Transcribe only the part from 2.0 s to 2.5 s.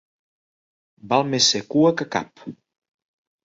que cap.